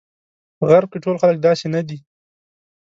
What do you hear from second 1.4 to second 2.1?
داسې نه دي.